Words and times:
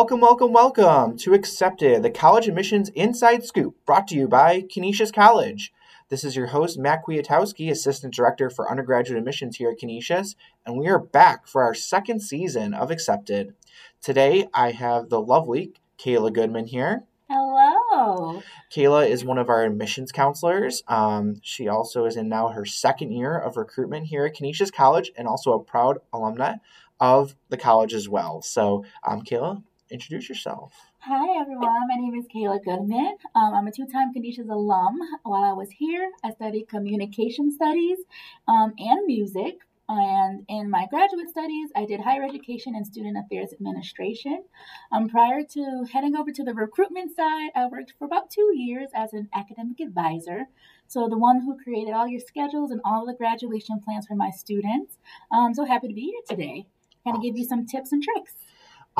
Welcome, 0.00 0.20
welcome, 0.22 0.52
welcome 0.54 1.18
to 1.18 1.34
Accepted, 1.34 2.02
the 2.02 2.10
college 2.10 2.48
admissions 2.48 2.88
inside 2.94 3.44
scoop 3.44 3.76
brought 3.84 4.08
to 4.08 4.14
you 4.14 4.26
by 4.28 4.62
Canisius 4.62 5.12
College. 5.12 5.74
This 6.08 6.24
is 6.24 6.34
your 6.34 6.46
host, 6.46 6.78
Matt 6.78 7.04
Kwiatowski, 7.06 7.70
Assistant 7.70 8.14
Director 8.14 8.48
for 8.48 8.70
Undergraduate 8.70 9.18
Admissions 9.18 9.56
here 9.56 9.70
at 9.70 9.76
Canisius, 9.76 10.36
and 10.64 10.78
we 10.78 10.88
are 10.88 10.98
back 10.98 11.46
for 11.46 11.62
our 11.62 11.74
second 11.74 12.20
season 12.22 12.72
of 12.72 12.90
Accepted. 12.90 13.52
Today, 14.00 14.46
I 14.54 14.70
have 14.70 15.10
the 15.10 15.20
lovely 15.20 15.74
Kayla 15.98 16.32
Goodman 16.32 16.68
here. 16.68 17.04
Hello. 17.28 18.42
Kayla 18.74 19.06
is 19.06 19.22
one 19.22 19.36
of 19.36 19.50
our 19.50 19.64
admissions 19.64 20.12
counselors. 20.12 20.82
Um, 20.88 21.40
she 21.42 21.68
also 21.68 22.06
is 22.06 22.16
in 22.16 22.30
now 22.30 22.48
her 22.48 22.64
second 22.64 23.12
year 23.12 23.38
of 23.38 23.58
recruitment 23.58 24.06
here 24.06 24.24
at 24.24 24.34
Canisius 24.34 24.70
College 24.70 25.12
and 25.14 25.28
also 25.28 25.52
a 25.52 25.62
proud 25.62 25.98
alumna 26.10 26.60
of 26.98 27.34
the 27.50 27.58
college 27.58 27.92
as 27.92 28.08
well. 28.08 28.40
So, 28.40 28.86
um, 29.06 29.22
Kayla, 29.22 29.62
introduce 29.90 30.28
yourself. 30.28 30.72
Hi, 31.00 31.40
everyone. 31.40 31.88
My 31.88 31.96
name 31.96 32.14
is 32.14 32.26
Kayla 32.34 32.62
Goodman. 32.64 33.16
Um, 33.34 33.54
I'm 33.54 33.66
a 33.66 33.72
two 33.72 33.86
time 33.86 34.12
Canisius 34.12 34.48
alum. 34.48 34.98
While 35.22 35.44
I 35.44 35.52
was 35.52 35.70
here, 35.70 36.10
I 36.22 36.30
studied 36.30 36.68
communication 36.68 37.50
studies 37.50 37.98
um, 38.46 38.74
and 38.78 39.06
music. 39.06 39.58
And 39.88 40.44
in 40.48 40.70
my 40.70 40.86
graduate 40.88 41.30
studies, 41.30 41.70
I 41.74 41.84
did 41.84 42.00
higher 42.00 42.22
education 42.22 42.76
and 42.76 42.86
student 42.86 43.16
affairs 43.18 43.52
administration. 43.52 44.44
Um, 44.92 45.08
prior 45.08 45.42
to 45.42 45.84
heading 45.92 46.14
over 46.14 46.30
to 46.30 46.44
the 46.44 46.54
recruitment 46.54 47.16
side, 47.16 47.50
I 47.56 47.66
worked 47.66 47.94
for 47.98 48.04
about 48.04 48.30
two 48.30 48.52
years 48.54 48.90
as 48.94 49.12
an 49.12 49.28
academic 49.34 49.80
advisor. 49.80 50.46
So, 50.86 51.08
the 51.08 51.18
one 51.18 51.40
who 51.40 51.58
created 51.58 51.92
all 51.92 52.06
your 52.06 52.20
schedules 52.20 52.70
and 52.70 52.80
all 52.84 53.04
the 53.04 53.14
graduation 53.14 53.80
plans 53.80 54.06
for 54.06 54.14
my 54.14 54.30
students. 54.30 54.98
I'm 55.32 55.54
so 55.54 55.64
happy 55.64 55.88
to 55.88 55.94
be 55.94 56.12
here 56.12 56.22
today. 56.28 56.66
Kind 57.02 57.16
of 57.16 57.22
give 57.22 57.36
you 57.36 57.44
some 57.44 57.66
tips 57.66 57.90
and 57.90 58.02
tricks. 58.02 58.34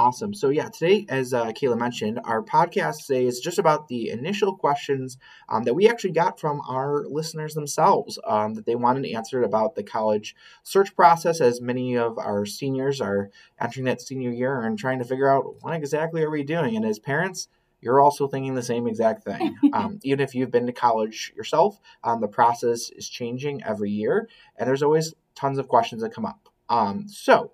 Awesome. 0.01 0.33
So, 0.33 0.49
yeah, 0.49 0.71
today, 0.71 1.05
as 1.11 1.35
uh, 1.35 1.49
Kayla 1.49 1.79
mentioned, 1.79 2.21
our 2.25 2.43
podcast 2.43 3.05
today 3.05 3.27
is 3.27 3.39
just 3.39 3.59
about 3.59 3.89
the 3.89 4.09
initial 4.09 4.57
questions 4.57 5.19
um, 5.47 5.65
that 5.65 5.75
we 5.75 5.91
actually 5.91 6.13
got 6.13 6.41
from 6.41 6.63
our 6.67 7.05
listeners 7.07 7.53
themselves 7.53 8.19
um, 8.27 8.55
that 8.55 8.65
they 8.65 8.77
wanted 8.77 9.05
answered 9.05 9.45
about 9.45 9.75
the 9.75 9.83
college 9.83 10.35
search 10.63 10.97
process, 10.97 11.43
as 11.43 11.61
many 11.61 11.99
of 11.99 12.17
our 12.17 12.47
seniors 12.47 13.03
are 13.03 13.29
entering 13.61 13.85
that 13.85 14.01
senior 14.01 14.31
year 14.31 14.63
and 14.63 14.79
trying 14.79 15.01
to 15.01 15.05
figure 15.05 15.29
out 15.29 15.63
what 15.63 15.75
exactly 15.75 16.23
are 16.23 16.31
we 16.31 16.45
doing. 16.45 16.77
And 16.77 16.87
as 16.87 16.99
parents, 16.99 17.49
you're 17.83 18.01
also 18.01 18.27
thinking 18.27 18.55
the 18.55 18.63
same 18.63 18.87
exact 18.87 19.23
thing. 19.25 19.55
Um, 19.75 20.01
even 20.03 20.21
if 20.21 20.35
you've 20.35 20.51
been 20.51 20.67
to 20.67 20.73
college 20.73 21.31
yourself, 21.37 21.79
um, 22.03 22.23
the 22.23 22.27
process 22.27 22.89
is 22.89 23.07
changing 23.07 23.63
every 23.65 23.91
year, 23.91 24.31
and 24.57 24.67
there's 24.67 24.83
always 24.83 25.13
tons 25.35 25.59
of 25.59 25.69
questions 25.69 26.01
that 26.01 26.15
come 26.15 26.25
up. 26.25 26.49
Um, 26.71 27.07
so, 27.07 27.53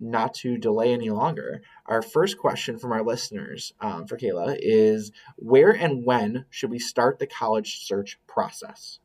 not 0.00 0.34
to 0.34 0.56
delay 0.56 0.92
any 0.92 1.10
longer, 1.10 1.62
our 1.86 2.02
first 2.02 2.38
question 2.38 2.78
from 2.78 2.92
our 2.92 3.02
listeners 3.02 3.72
um, 3.80 4.06
for 4.06 4.16
Kayla 4.16 4.56
is 4.60 5.12
Where 5.36 5.70
and 5.70 6.04
when 6.04 6.44
should 6.50 6.70
we 6.70 6.78
start 6.78 7.18
the 7.18 7.26
college 7.26 7.80
search 7.86 8.18
process? 8.26 8.98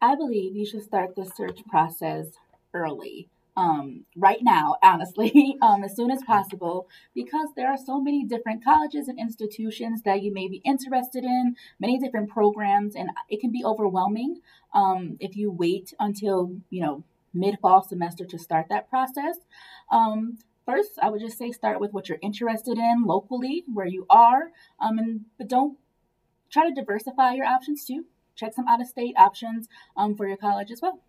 I 0.00 0.14
believe 0.14 0.54
you 0.54 0.64
should 0.64 0.84
start 0.84 1.16
the 1.16 1.24
search 1.24 1.60
process 1.68 2.28
early. 2.72 3.28
Um, 3.56 4.04
right 4.16 4.38
now, 4.40 4.76
honestly, 4.82 5.56
um, 5.60 5.82
as 5.82 5.96
soon 5.96 6.10
as 6.10 6.22
possible, 6.22 6.86
because 7.14 7.48
there 7.56 7.68
are 7.68 7.76
so 7.76 8.00
many 8.00 8.24
different 8.24 8.64
colleges 8.64 9.08
and 9.08 9.18
institutions 9.18 10.02
that 10.02 10.22
you 10.22 10.32
may 10.32 10.48
be 10.48 10.62
interested 10.64 11.24
in, 11.24 11.56
many 11.80 11.98
different 11.98 12.30
programs, 12.30 12.94
and 12.94 13.10
it 13.28 13.40
can 13.40 13.50
be 13.50 13.64
overwhelming 13.64 14.40
um, 14.72 15.16
if 15.18 15.36
you 15.36 15.50
wait 15.50 15.92
until, 15.98 16.52
you 16.70 16.80
know, 16.80 17.02
mid 17.34 17.58
fall 17.60 17.82
semester 17.82 18.24
to 18.24 18.38
start 18.38 18.66
that 18.68 18.88
process. 18.88 19.36
Um, 19.90 20.38
first, 20.66 20.98
I 21.00 21.10
would 21.10 21.20
just 21.20 21.38
say 21.38 21.50
start 21.50 21.80
with 21.80 21.92
what 21.92 22.08
you're 22.08 22.18
interested 22.22 22.78
in 22.78 23.04
locally, 23.04 23.64
where 23.72 23.86
you 23.86 24.06
are, 24.10 24.50
um, 24.80 24.98
and 24.98 25.24
but 25.38 25.48
don't 25.48 25.78
try 26.50 26.68
to 26.68 26.74
diversify 26.74 27.32
your 27.32 27.46
options 27.46 27.84
too. 27.84 28.06
Check 28.34 28.54
some 28.54 28.68
out 28.68 28.80
of 28.80 28.86
state 28.86 29.14
options 29.16 29.68
um, 29.96 30.16
for 30.16 30.26
your 30.28 30.36
college 30.36 30.70
as 30.70 30.80
well. 30.80 31.00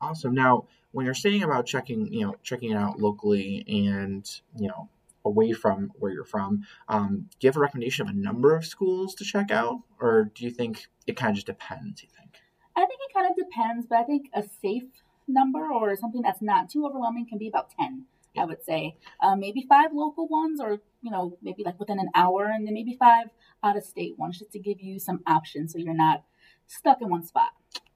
Awesome. 0.00 0.34
Now, 0.34 0.66
when 0.92 1.04
you're 1.04 1.14
saying 1.14 1.42
about 1.42 1.66
checking, 1.66 2.12
you 2.12 2.26
know, 2.26 2.34
checking 2.42 2.70
it 2.70 2.76
out 2.76 2.98
locally 2.98 3.64
and 3.68 4.28
you 4.58 4.68
know 4.68 4.88
away 5.24 5.52
from 5.52 5.92
where 5.98 6.12
you're 6.12 6.24
from, 6.24 6.64
um, 6.88 7.28
do 7.38 7.46
you 7.46 7.48
have 7.48 7.56
a 7.56 7.60
recommendation 7.60 8.08
of 8.08 8.14
a 8.14 8.18
number 8.18 8.56
of 8.56 8.64
schools 8.64 9.14
to 9.16 9.24
check 9.24 9.50
out, 9.50 9.80
or 10.00 10.30
do 10.34 10.44
you 10.44 10.50
think 10.50 10.86
it 11.06 11.16
kind 11.16 11.30
of 11.30 11.36
just 11.36 11.46
depends? 11.46 12.02
You 12.02 12.08
think? 12.16 12.38
I 12.80 12.86
think 12.86 13.00
it 13.08 13.14
kind 13.14 13.30
of 13.30 13.36
depends, 13.36 13.86
but 13.86 13.98
I 13.98 14.04
think 14.04 14.30
a 14.34 14.42
safe 14.62 14.84
number 15.28 15.70
or 15.72 15.94
something 15.96 16.22
that's 16.22 16.42
not 16.42 16.70
too 16.70 16.86
overwhelming 16.86 17.26
can 17.28 17.38
be 17.38 17.48
about 17.48 17.70
10, 17.78 18.04
I 18.36 18.44
would 18.44 18.64
say. 18.64 18.96
Um, 19.22 19.40
maybe 19.40 19.66
five 19.68 19.90
local 19.92 20.26
ones 20.28 20.60
or, 20.60 20.80
you 21.02 21.10
know, 21.10 21.38
maybe 21.42 21.62
like 21.64 21.78
within 21.78 21.98
an 21.98 22.10
hour, 22.14 22.46
and 22.46 22.66
then 22.66 22.74
maybe 22.74 22.96
five 22.98 23.26
out 23.62 23.76
of 23.76 23.84
state 23.84 24.18
ones 24.18 24.38
just 24.38 24.52
to 24.52 24.58
give 24.58 24.80
you 24.80 24.98
some 24.98 25.20
options 25.26 25.72
so 25.72 25.78
you're 25.78 25.94
not 25.94 26.24
stuck 26.66 27.00
in 27.00 27.08
one 27.08 27.24
spot. 27.24 27.50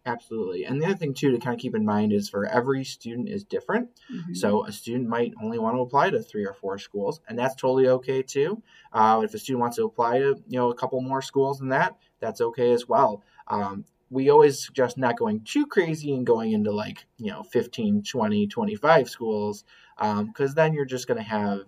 Absolutely. 0.06 0.64
And 0.64 0.82
the 0.82 0.86
other 0.86 0.96
thing, 0.96 1.14
too, 1.14 1.32
to 1.32 1.38
kind 1.38 1.54
of 1.54 1.60
keep 1.60 1.74
in 1.74 1.84
mind 1.84 2.12
is 2.12 2.28
for 2.28 2.44
every 2.44 2.84
student 2.84 3.28
is 3.28 3.42
different. 3.42 3.88
Mm-hmm. 4.12 4.34
So 4.34 4.66
a 4.66 4.72
student 4.72 5.08
might 5.08 5.32
only 5.42 5.58
want 5.58 5.76
to 5.76 5.80
apply 5.80 6.10
to 6.10 6.20
three 6.20 6.44
or 6.44 6.52
four 6.52 6.78
schools, 6.78 7.20
and 7.26 7.38
that's 7.38 7.54
totally 7.54 7.88
okay, 7.88 8.22
too. 8.22 8.62
Uh, 8.92 9.22
if 9.24 9.32
a 9.32 9.38
student 9.38 9.60
wants 9.60 9.76
to 9.76 9.84
apply 9.84 10.18
to, 10.18 10.36
you 10.46 10.58
know, 10.58 10.70
a 10.70 10.74
couple 10.74 11.00
more 11.00 11.22
schools 11.22 11.58
than 11.58 11.70
that, 11.70 11.96
that's 12.20 12.42
okay 12.42 12.72
as 12.72 12.86
well. 12.86 13.22
Um, 13.48 13.86
we 14.14 14.30
always 14.30 14.64
suggest 14.64 14.96
not 14.96 15.18
going 15.18 15.40
too 15.40 15.66
crazy 15.66 16.14
and 16.14 16.24
going 16.24 16.52
into 16.52 16.70
like 16.70 17.04
you 17.18 17.30
know 17.30 17.42
15 17.42 18.02
20 18.02 18.46
25 18.46 19.10
schools 19.10 19.64
because 19.98 20.50
um, 20.50 20.54
then 20.54 20.72
you're 20.72 20.84
just 20.84 21.08
going 21.08 21.18
to 21.18 21.28
have 21.28 21.62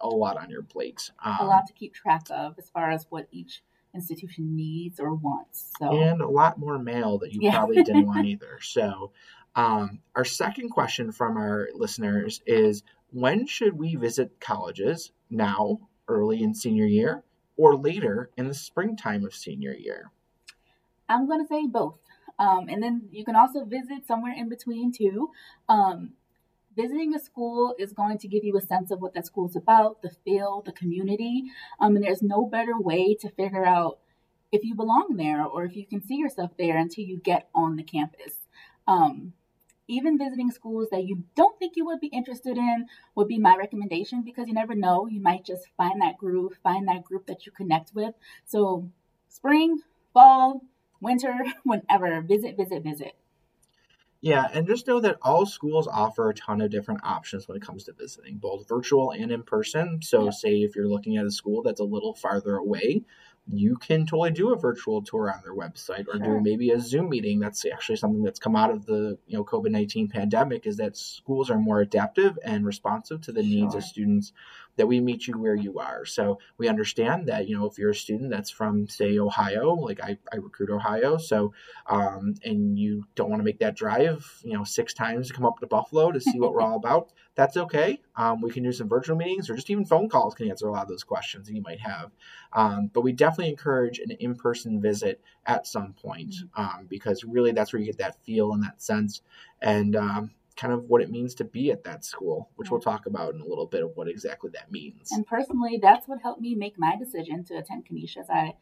a 0.00 0.08
lot 0.08 0.36
on 0.36 0.50
your 0.50 0.62
plate 0.62 1.10
um, 1.24 1.36
a 1.40 1.46
lot 1.46 1.66
to 1.66 1.72
keep 1.72 1.94
track 1.94 2.26
of 2.30 2.54
as 2.58 2.68
far 2.70 2.90
as 2.90 3.06
what 3.08 3.26
each 3.32 3.62
institution 3.94 4.54
needs 4.54 5.00
or 5.00 5.14
wants 5.14 5.70
so. 5.78 5.90
And 5.90 6.20
a 6.20 6.28
lot 6.28 6.58
more 6.58 6.78
mail 6.78 7.18
that 7.18 7.32
you 7.32 7.40
yeah. 7.42 7.52
probably 7.52 7.82
didn't 7.82 8.06
want 8.06 8.26
either 8.26 8.58
so 8.60 9.12
um, 9.54 10.00
our 10.14 10.24
second 10.24 10.68
question 10.68 11.12
from 11.12 11.38
our 11.38 11.68
listeners 11.74 12.42
is 12.46 12.82
when 13.10 13.46
should 13.46 13.72
we 13.72 13.94
visit 13.96 14.38
colleges? 14.38 15.12
Now 15.30 15.80
early 16.08 16.42
in 16.42 16.54
senior 16.54 16.84
year 16.84 17.24
or 17.56 17.74
later 17.74 18.30
in 18.36 18.48
the 18.48 18.54
springtime 18.54 19.24
of 19.24 19.34
senior 19.34 19.72
year 19.72 20.10
I'm 21.08 21.26
going 21.26 21.40
to 21.40 21.48
say 21.48 21.66
both. 21.66 21.98
Um, 22.38 22.68
and 22.68 22.82
then 22.82 23.08
you 23.10 23.24
can 23.24 23.36
also 23.36 23.64
visit 23.64 24.06
somewhere 24.06 24.34
in 24.36 24.48
between 24.48 24.92
too. 24.92 25.30
Um, 25.68 26.12
visiting 26.76 27.14
a 27.14 27.18
school 27.18 27.74
is 27.78 27.92
going 27.92 28.18
to 28.18 28.28
give 28.28 28.44
you 28.44 28.56
a 28.56 28.60
sense 28.60 28.90
of 28.90 29.00
what 29.00 29.14
that 29.14 29.26
school 29.26 29.48
is 29.48 29.56
about, 29.56 30.02
the 30.02 30.10
feel, 30.24 30.62
the 30.64 30.72
community. 30.72 31.44
Um, 31.80 31.96
and 31.96 32.04
there's 32.04 32.22
no 32.22 32.44
better 32.44 32.78
way 32.78 33.14
to 33.20 33.30
figure 33.30 33.64
out 33.64 33.98
if 34.52 34.64
you 34.64 34.74
belong 34.74 35.16
there 35.16 35.44
or 35.44 35.64
if 35.64 35.74
you 35.74 35.86
can 35.86 36.02
see 36.02 36.16
yourself 36.16 36.50
there 36.58 36.76
until 36.76 37.04
you 37.04 37.18
get 37.18 37.48
on 37.54 37.76
the 37.76 37.82
campus. 37.82 38.34
Um, 38.86 39.32
even 39.88 40.18
visiting 40.18 40.50
schools 40.50 40.88
that 40.90 41.04
you 41.04 41.24
don't 41.36 41.58
think 41.58 41.74
you 41.76 41.86
would 41.86 42.00
be 42.00 42.08
interested 42.08 42.56
in 42.56 42.86
would 43.14 43.28
be 43.28 43.38
my 43.38 43.56
recommendation 43.56 44.22
because 44.22 44.48
you 44.48 44.54
never 44.54 44.74
know. 44.74 45.06
You 45.06 45.20
might 45.20 45.44
just 45.44 45.68
find 45.76 46.00
that 46.02 46.18
groove, 46.18 46.58
find 46.62 46.88
that 46.88 47.04
group 47.04 47.26
that 47.26 47.46
you 47.46 47.52
connect 47.52 47.94
with. 47.94 48.14
So, 48.46 48.90
spring, 49.28 49.78
fall, 50.12 50.62
winter, 51.00 51.34
whenever. 51.64 52.20
Visit, 52.22 52.56
visit, 52.56 52.82
visit. 52.82 53.12
Yeah, 54.20 54.46
and 54.52 54.66
just 54.66 54.86
know 54.88 54.98
that 55.00 55.18
all 55.22 55.46
schools 55.46 55.86
offer 55.86 56.28
a 56.28 56.34
ton 56.34 56.60
of 56.60 56.70
different 56.70 57.02
options 57.04 57.46
when 57.46 57.56
it 57.56 57.62
comes 57.62 57.84
to 57.84 57.92
visiting, 57.92 58.38
both 58.38 58.66
virtual 58.66 59.12
and 59.12 59.30
in 59.30 59.42
person. 59.42 60.00
So, 60.02 60.24
yeah. 60.24 60.30
say 60.30 60.54
if 60.62 60.74
you're 60.74 60.88
looking 60.88 61.16
at 61.16 61.26
a 61.26 61.30
school 61.30 61.62
that's 61.62 61.80
a 61.80 61.84
little 61.84 62.14
farther 62.14 62.56
away, 62.56 63.04
you 63.48 63.76
can 63.76 64.06
totally 64.06 64.32
do 64.32 64.52
a 64.52 64.58
virtual 64.58 65.02
tour 65.02 65.32
on 65.32 65.40
their 65.42 65.54
website 65.54 66.08
or 66.08 66.16
sure. 66.16 66.38
do 66.38 66.40
maybe 66.40 66.70
a 66.70 66.80
Zoom 66.80 67.08
meeting. 67.08 67.38
That's 67.38 67.64
actually 67.64 67.96
something 67.96 68.22
that's 68.22 68.40
come 68.40 68.56
out 68.56 68.70
of 68.70 68.86
the 68.86 69.18
you 69.26 69.36
know 69.36 69.44
COVID 69.44 69.70
nineteen 69.70 70.08
pandemic 70.08 70.66
is 70.66 70.78
that 70.78 70.96
schools 70.96 71.50
are 71.50 71.58
more 71.58 71.80
adaptive 71.80 72.38
and 72.44 72.66
responsive 72.66 73.20
to 73.22 73.32
the 73.32 73.42
sure. 73.42 73.50
needs 73.50 73.74
of 73.74 73.84
students. 73.84 74.32
That 74.76 74.86
we 74.86 75.00
meet 75.00 75.26
you 75.26 75.38
where 75.38 75.54
you 75.54 75.78
are. 75.78 76.04
So 76.04 76.38
we 76.58 76.68
understand 76.68 77.28
that 77.28 77.48
you 77.48 77.56
know 77.56 77.66
if 77.66 77.78
you're 77.78 77.90
a 77.90 77.94
student 77.94 78.30
that's 78.30 78.50
from 78.50 78.88
say 78.88 79.18
Ohio, 79.18 79.74
like 79.74 80.00
I, 80.02 80.18
I 80.32 80.36
recruit 80.36 80.70
Ohio, 80.70 81.16
so 81.16 81.52
um, 81.86 82.34
and 82.44 82.78
you 82.78 83.06
don't 83.14 83.30
want 83.30 83.40
to 83.40 83.44
make 83.44 83.60
that 83.60 83.76
drive 83.76 84.40
you 84.42 84.54
know 84.54 84.64
six 84.64 84.92
times 84.92 85.28
to 85.28 85.34
come 85.34 85.46
up 85.46 85.58
to 85.60 85.66
Buffalo 85.66 86.12
to 86.12 86.20
see 86.20 86.38
what 86.38 86.52
we're 86.52 86.62
all 86.62 86.76
about. 86.76 87.12
That's 87.36 87.58
okay. 87.58 88.00
Um, 88.16 88.40
we 88.40 88.50
can 88.50 88.62
do 88.62 88.72
some 88.72 88.88
virtual 88.88 89.14
meetings 89.14 89.50
or 89.50 89.56
just 89.56 89.68
even 89.68 89.84
phone 89.84 90.08
calls 90.08 90.34
can 90.34 90.48
answer 90.48 90.68
a 90.68 90.72
lot 90.72 90.84
of 90.84 90.88
those 90.88 91.04
questions 91.04 91.46
that 91.46 91.54
you 91.54 91.60
might 91.60 91.80
have. 91.80 92.10
Um, 92.54 92.90
but 92.90 93.02
we 93.02 93.12
definitely 93.12 93.50
encourage 93.50 93.98
an 93.98 94.10
in 94.12 94.36
person 94.36 94.80
visit 94.80 95.20
at 95.44 95.66
some 95.66 95.92
point 95.92 96.30
mm-hmm. 96.30 96.60
um, 96.60 96.86
because 96.88 97.24
really 97.24 97.52
that's 97.52 97.74
where 97.74 97.80
you 97.80 97.86
get 97.86 97.98
that 97.98 98.24
feel 98.24 98.54
and 98.54 98.62
that 98.62 98.80
sense 98.80 99.20
and 99.60 99.96
um, 99.96 100.30
kind 100.56 100.72
of 100.72 100.84
what 100.84 101.02
it 101.02 101.10
means 101.10 101.34
to 101.34 101.44
be 101.44 101.70
at 101.70 101.84
that 101.84 102.04
school, 102.04 102.50
which 102.56 102.66
yeah. 102.66 102.72
we'll 102.72 102.80
talk 102.80 103.06
about 103.06 103.34
in 103.34 103.40
a 103.40 103.46
little 103.46 103.66
bit 103.66 103.82
of 103.82 103.92
what 103.94 104.08
exactly 104.08 104.50
that 104.54 104.72
means. 104.72 105.12
And 105.12 105.26
personally, 105.26 105.78
that's 105.80 106.08
what 106.08 106.22
helped 106.22 106.40
me 106.40 106.54
make 106.54 106.78
my 106.78 106.96
decision 106.96 107.44
to 107.44 107.56
attend 107.56 107.86
Canisius. 107.86 108.26
I, 108.30 108.54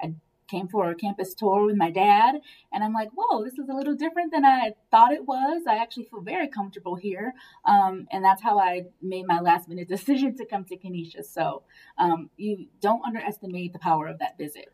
I 0.00 0.14
came 0.48 0.68
for 0.68 0.90
a 0.90 0.94
campus 0.94 1.34
tour 1.34 1.64
with 1.66 1.76
my 1.76 1.90
dad, 1.90 2.36
and 2.72 2.82
I'm 2.82 2.92
like, 2.92 3.10
whoa, 3.14 3.44
this 3.44 3.54
is 3.54 3.68
a 3.68 3.74
little 3.74 3.94
different 3.94 4.32
than 4.32 4.44
I 4.44 4.74
thought 4.90 5.12
it 5.12 5.26
was. 5.26 5.62
I 5.68 5.76
actually 5.76 6.04
feel 6.04 6.20
very 6.20 6.48
comfortable 6.48 6.96
here, 6.96 7.34
um, 7.64 8.06
and 8.10 8.24
that's 8.24 8.42
how 8.42 8.58
I 8.58 8.86
made 9.00 9.26
my 9.26 9.40
last 9.40 9.68
minute 9.68 9.88
decision 9.96 10.36
to 10.36 10.44
come 10.44 10.64
to 10.64 10.76
Canisius. 10.76 11.32
So 11.32 11.62
um, 11.98 12.30
you 12.36 12.66
don't 12.80 13.04
underestimate 13.04 13.72
the 13.72 13.78
power 13.78 14.06
of 14.06 14.18
that 14.18 14.38
visit. 14.38 14.72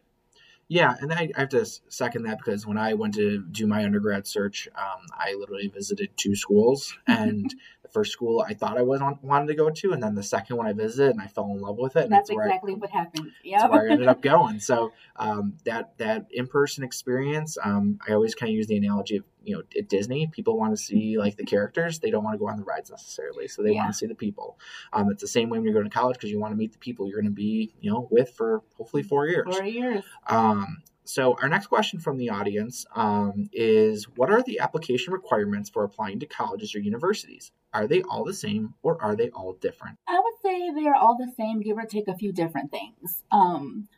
Yeah, 0.69 0.95
and 1.01 1.13
I, 1.13 1.31
I 1.37 1.41
have 1.41 1.51
to 1.51 1.65
second 1.89 2.25
that 2.25 2.39
because 2.39 2.67
when 2.67 2.77
I 2.77 2.95
went 2.95 3.15
to 3.15 3.41
do 3.43 3.69
my 3.69 3.85
undergrad 3.85 4.27
search, 4.27 4.69
um, 4.75 5.07
I 5.13 5.35
literally 5.39 5.69
visited 5.69 6.11
two 6.17 6.35
schools, 6.35 6.97
and 7.07 7.55
the 7.83 7.89
first 7.89 8.13
school 8.13 8.45
I 8.47 8.55
thought 8.55 8.77
I 8.77 8.83
was 8.83 9.01
on, 9.01 9.19
wanted 9.23 9.47
to 9.49 9.55
go 9.55 9.71
to, 9.71 9.93
and 9.93 10.03
then 10.03 10.17
the 10.17 10.25
second 10.25 10.57
one 10.57 10.67
I 10.67 10.73
visited, 10.73 11.13
and 11.13 11.21
I 11.21 11.29
fell 11.29 11.45
in 11.53 11.61
love 11.61 11.77
with 11.79 11.95
it. 11.95 12.05
And 12.05 12.13
that's, 12.13 12.29
that's 12.29 12.39
exactly 12.39 12.73
I, 12.73 12.77
what 12.77 12.91
happened. 12.91 13.31
Yeah, 13.45 13.61
that's 13.61 13.71
where 13.71 13.89
I 13.89 13.93
ended 13.93 14.09
up 14.09 14.21
going. 14.23 14.59
So 14.59 14.93
um, 15.15 15.55
that 15.65 15.97
that 15.99 16.27
in 16.33 16.49
person 16.49 16.83
experience, 16.83 17.57
um, 17.63 18.01
I 18.07 18.13
always 18.15 18.35
kind 18.35 18.51
of 18.51 18.57
use 18.57 18.67
the 18.67 18.77
analogy 18.77 19.19
of 19.19 19.25
you 19.47 19.57
know 19.57 19.63
at 19.79 19.89
Disney, 19.89 20.27
people 20.27 20.59
want 20.59 20.77
to 20.77 20.77
see 20.77 21.19
like 21.19 21.37
the 21.37 21.45
characters, 21.45 22.01
they 22.01 22.11
don't 22.11 22.25
want 22.25 22.35
to 22.35 22.39
go 22.39 22.49
on 22.49 22.57
the 22.59 22.65
rides 22.65 22.91
necessarily, 22.91 23.49
so 23.49 23.63
they 23.63 23.73
yeah. 23.73 23.83
want 23.83 23.93
to 23.93 23.99
see 23.99 24.07
the 24.07 24.15
people. 24.15 24.59
Um, 24.93 25.11
it's 25.11 25.23
the 25.23 25.29
same 25.29 25.49
way 25.49 25.59
when 25.59 25.65
you're 25.65 25.75
going 25.75 25.89
to 25.89 25.97
college 25.97 26.17
because 26.17 26.31
you 26.31 26.41
want 26.41 26.53
to 26.53 26.57
meet 26.57 26.73
the 26.73 26.79
people 26.79 27.07
you're 27.07 27.21
going 27.21 27.33
to 27.33 27.35
be 27.35 27.73
you 27.81 27.91
know 27.91 28.09
with 28.11 28.31
for 28.31 28.63
hopefully 28.77 29.03
four 29.03 29.27
years. 29.27 29.47
Four 29.57 29.65
years. 29.65 30.05
Um, 30.27 30.83
so 31.05 31.37
our 31.41 31.49
next 31.49 31.69
question 31.69 32.01
from 32.01 32.19
the 32.19 32.31
audience 32.31 32.85
um, 32.95 33.49
is: 33.53 34.09
What 34.17 34.31
are 34.31 34.43
the 34.43 34.59
application 34.59 35.13
requirements 35.13 35.71
for 35.71 35.85
applying 35.85 36.21
to 36.21 36.27
colleges 36.27 36.75
or 36.75 36.81
universities? 36.81 37.53
Are 37.73 37.87
they 37.87 38.03
all 38.03 38.25
the 38.25 38.35
same 38.35 38.75
or 38.83 39.01
are 39.03 39.15
they 39.15 39.31
all 39.31 39.53
different? 39.53 39.99
I 40.09 40.19
would 40.19 40.35
say 40.43 40.71
they're 40.75 40.95
all 40.95 41.17
the 41.17 41.31
same, 41.37 41.61
give 41.61 41.77
or 41.77 41.85
take 41.85 42.09
a 42.09 42.17
few 42.17 42.33
different 42.33 42.71
things. 42.71 43.23
Um, 43.31 43.89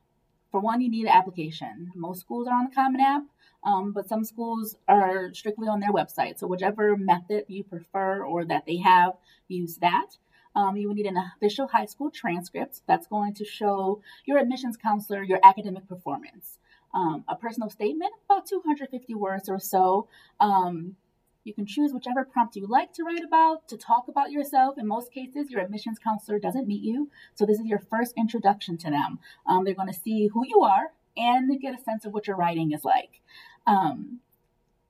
for 0.50 0.60
one, 0.60 0.80
you 0.80 0.90
need 0.90 1.04
an 1.04 1.12
application. 1.12 1.92
Most 1.94 2.20
schools 2.20 2.48
are 2.48 2.54
on 2.54 2.68
the 2.68 2.74
Common 2.74 3.00
App. 3.00 3.22
Um, 3.68 3.92
but 3.92 4.08
some 4.08 4.24
schools 4.24 4.76
are 4.88 5.34
strictly 5.34 5.68
on 5.68 5.80
their 5.80 5.92
website. 5.92 6.38
So 6.38 6.46
whichever 6.46 6.96
method 6.96 7.44
you 7.48 7.64
prefer 7.64 8.24
or 8.24 8.46
that 8.46 8.64
they 8.66 8.78
have, 8.78 9.12
use 9.46 9.76
that. 9.76 10.16
Um, 10.56 10.76
you 10.76 10.88
will 10.88 10.94
need 10.94 11.04
an 11.04 11.22
official 11.36 11.68
high 11.68 11.84
school 11.84 12.10
transcript 12.10 12.80
that's 12.86 13.06
going 13.06 13.34
to 13.34 13.44
show 13.44 14.00
your 14.24 14.38
admissions 14.38 14.78
counselor 14.78 15.22
your 15.22 15.38
academic 15.44 15.86
performance. 15.86 16.58
Um, 16.94 17.24
a 17.28 17.36
personal 17.36 17.68
statement, 17.68 18.12
about 18.24 18.46
250 18.46 19.14
words 19.14 19.50
or 19.50 19.58
so. 19.58 20.08
Um, 20.40 20.96
you 21.44 21.52
can 21.52 21.66
choose 21.66 21.92
whichever 21.92 22.24
prompt 22.24 22.56
you 22.56 22.66
like 22.66 22.94
to 22.94 23.04
write 23.04 23.22
about, 23.22 23.68
to 23.68 23.76
talk 23.76 24.08
about 24.08 24.32
yourself. 24.32 24.78
In 24.78 24.86
most 24.86 25.12
cases, 25.12 25.50
your 25.50 25.60
admissions 25.60 25.98
counselor 25.98 26.38
doesn't 26.38 26.66
meet 26.66 26.82
you, 26.82 27.10
so 27.34 27.44
this 27.44 27.58
is 27.58 27.66
your 27.66 27.82
first 27.90 28.14
introduction 28.16 28.78
to 28.78 28.90
them. 28.90 29.18
Um, 29.46 29.64
they're 29.64 29.74
going 29.74 29.92
to 29.92 30.00
see 30.00 30.28
who 30.32 30.46
you 30.46 30.62
are 30.62 30.92
and 31.18 31.60
get 31.60 31.78
a 31.78 31.82
sense 31.82 32.04
of 32.04 32.12
what 32.12 32.26
your 32.26 32.36
writing 32.36 32.72
is 32.72 32.84
like. 32.84 33.20
Um, 33.68 34.20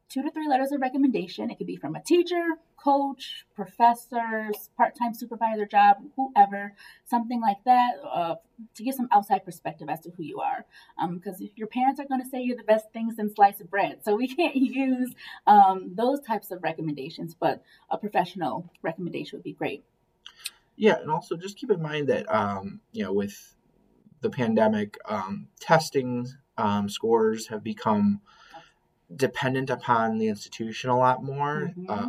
two 0.08 0.22
to 0.22 0.30
three 0.30 0.48
letters 0.48 0.72
of 0.72 0.80
recommendation. 0.80 1.50
It 1.50 1.58
could 1.58 1.66
be 1.66 1.76
from 1.76 1.94
a 1.94 2.02
teacher, 2.02 2.42
coach, 2.76 3.44
professor, 3.54 4.50
part 4.76 4.96
time 4.96 5.14
supervisor 5.14 5.66
job, 5.66 5.98
whoever, 6.16 6.74
something 7.04 7.40
like 7.40 7.62
that, 7.64 7.96
uh, 8.10 8.36
to 8.74 8.82
give 8.82 8.94
some 8.94 9.08
outside 9.12 9.44
perspective 9.44 9.88
as 9.90 10.00
to 10.00 10.10
who 10.10 10.22
you 10.22 10.40
are. 10.40 10.64
Because 11.12 11.40
um, 11.40 11.50
your 11.56 11.66
parents 11.66 12.00
are 12.00 12.06
going 12.06 12.22
to 12.22 12.28
say 12.28 12.40
you're 12.40 12.56
the 12.56 12.62
best 12.62 12.90
thing 12.92 13.12
since 13.14 13.34
sliced 13.34 13.68
bread. 13.68 13.98
So 14.04 14.14
we 14.16 14.28
can't 14.34 14.56
use 14.56 15.12
um, 15.46 15.92
those 15.94 16.20
types 16.20 16.50
of 16.50 16.62
recommendations, 16.62 17.34
but 17.34 17.62
a 17.90 17.98
professional 17.98 18.70
recommendation 18.82 19.38
would 19.38 19.44
be 19.44 19.52
great. 19.52 19.84
Yeah, 20.76 21.00
and 21.00 21.10
also 21.10 21.36
just 21.36 21.58
keep 21.58 21.72
in 21.72 21.82
mind 21.82 22.08
that, 22.08 22.32
um, 22.32 22.80
you 22.92 23.02
know, 23.02 23.12
with 23.12 23.54
the 24.20 24.30
pandemic, 24.30 24.96
um, 25.06 25.48
testing 25.58 26.28
um, 26.56 26.88
scores 26.88 27.48
have 27.48 27.64
become 27.64 28.20
dependent 29.14 29.70
upon 29.70 30.18
the 30.18 30.28
institution 30.28 30.90
a 30.90 30.96
lot 30.96 31.22
more. 31.22 31.72
Mm-hmm. 31.76 31.86
Uh, 31.88 32.08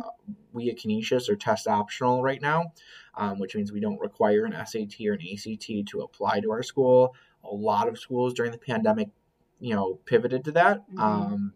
we 0.52 0.70
at 0.70 0.78
Canisius 0.78 1.28
are 1.28 1.36
test 1.36 1.66
optional 1.66 2.22
right 2.22 2.40
now, 2.40 2.72
um, 3.14 3.38
which 3.38 3.54
means 3.54 3.72
we 3.72 3.80
don't 3.80 4.00
require 4.00 4.44
an 4.44 4.52
SAT 4.66 5.00
or 5.06 5.14
an 5.14 5.20
ACT 5.32 5.86
to 5.88 6.00
apply 6.02 6.40
to 6.40 6.50
our 6.50 6.62
school. 6.62 7.14
A 7.44 7.54
lot 7.54 7.88
of 7.88 7.98
schools 7.98 8.34
during 8.34 8.52
the 8.52 8.58
pandemic, 8.58 9.08
you 9.60 9.74
know, 9.74 9.98
pivoted 10.04 10.44
to 10.44 10.52
that. 10.52 10.88
Mm-hmm. 10.90 11.00
Um, 11.00 11.52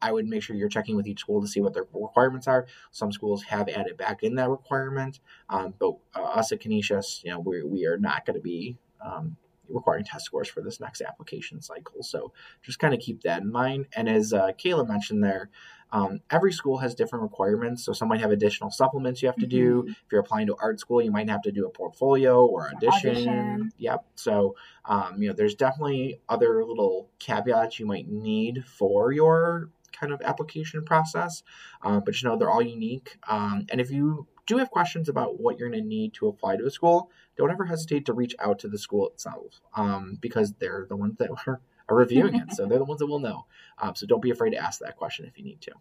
I 0.00 0.12
would 0.12 0.26
make 0.26 0.42
sure 0.42 0.54
you're 0.54 0.68
checking 0.68 0.96
with 0.96 1.06
each 1.06 1.20
school 1.20 1.40
to 1.40 1.48
see 1.48 1.60
what 1.60 1.74
their 1.74 1.84
requirements 1.92 2.46
are. 2.46 2.66
Some 2.92 3.12
schools 3.12 3.42
have 3.44 3.68
added 3.68 3.96
back 3.96 4.22
in 4.22 4.36
that 4.36 4.48
requirement, 4.48 5.18
um, 5.48 5.74
but 5.78 5.94
uh, 6.14 6.22
us 6.22 6.52
at 6.52 6.60
Canisius, 6.60 7.22
you 7.24 7.30
know, 7.30 7.40
we, 7.40 7.62
we 7.62 7.86
are 7.86 7.98
not 7.98 8.24
going 8.24 8.36
to 8.36 8.42
be 8.42 8.78
um, 9.04 9.36
requiring 9.68 10.04
test 10.04 10.24
scores 10.24 10.48
for 10.48 10.62
this 10.62 10.80
next 10.80 11.00
application 11.00 11.60
cycle. 11.60 12.02
So 12.02 12.32
just 12.62 12.78
kind 12.78 12.94
of 12.94 13.00
keep 13.00 13.22
that 13.22 13.42
in 13.42 13.50
mind. 13.50 13.86
And 13.94 14.08
as 14.08 14.32
uh, 14.32 14.52
Kayla 14.58 14.86
mentioned 14.88 15.22
there, 15.22 15.50
um, 15.90 16.20
every 16.30 16.52
school 16.52 16.78
has 16.78 16.94
different 16.94 17.22
requirements. 17.22 17.84
So 17.84 17.92
some 17.92 18.08
might 18.08 18.20
have 18.20 18.30
additional 18.30 18.70
supplements 18.70 19.22
you 19.22 19.28
have 19.28 19.36
to 19.36 19.46
do. 19.46 19.82
Mm-hmm. 19.82 19.90
If 19.90 20.12
you're 20.12 20.20
applying 20.20 20.46
to 20.48 20.56
art 20.60 20.80
school, 20.80 21.00
you 21.00 21.10
might 21.10 21.30
have 21.30 21.42
to 21.42 21.52
do 21.52 21.66
a 21.66 21.70
portfolio 21.70 22.44
or 22.44 22.68
audition. 22.68 23.10
audition. 23.10 23.72
Yep. 23.78 24.04
So 24.16 24.54
um, 24.84 25.22
you 25.22 25.28
know, 25.28 25.34
there's 25.34 25.54
definitely 25.54 26.20
other 26.28 26.64
little 26.64 27.08
caveats 27.18 27.78
you 27.78 27.86
might 27.86 28.08
need 28.08 28.64
for 28.66 29.12
your 29.12 29.70
kind 29.92 30.12
of 30.12 30.20
application 30.22 30.84
process. 30.84 31.42
Um, 31.82 32.02
but 32.04 32.20
you 32.20 32.28
know, 32.28 32.36
they're 32.36 32.50
all 32.50 32.62
unique. 32.62 33.16
Um, 33.28 33.66
and 33.70 33.80
if 33.80 33.90
you 33.90 34.26
do 34.48 34.56
have 34.56 34.70
questions 34.70 35.08
about 35.08 35.38
what 35.38 35.58
you're 35.58 35.68
going 35.68 35.82
to 35.82 35.86
need 35.88 36.14
to 36.14 36.26
apply 36.26 36.56
to 36.56 36.66
a 36.66 36.70
school, 36.70 37.10
don't 37.36 37.50
ever 37.50 37.66
hesitate 37.66 38.06
to 38.06 38.14
reach 38.14 38.34
out 38.40 38.58
to 38.60 38.68
the 38.68 38.78
school 38.78 39.06
itself 39.08 39.60
um, 39.76 40.18
because 40.20 40.54
they're 40.54 40.86
the 40.88 40.96
ones 40.96 41.16
that 41.18 41.30
are, 41.46 41.60
are 41.88 41.96
reviewing 41.96 42.34
it. 42.34 42.52
So 42.52 42.66
they're 42.66 42.78
the 42.78 42.84
ones 42.84 42.98
that 42.98 43.06
will 43.06 43.20
know. 43.20 43.44
Um, 43.80 43.94
so 43.94 44.06
don't 44.06 44.22
be 44.22 44.30
afraid 44.30 44.50
to 44.50 44.56
ask 44.56 44.80
that 44.80 44.96
question 44.96 45.26
if 45.26 45.38
you 45.38 45.44
need 45.44 45.60
to. 45.60 45.72